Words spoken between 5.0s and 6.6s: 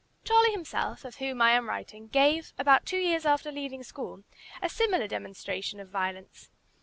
demonstration of violence.